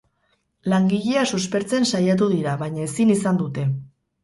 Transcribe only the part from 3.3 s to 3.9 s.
dute.